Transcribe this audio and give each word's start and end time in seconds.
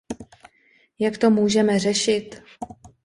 Jak 0.99 1.17
to 1.17 1.29
můžeme 1.29 1.79
řešit? 1.79 2.41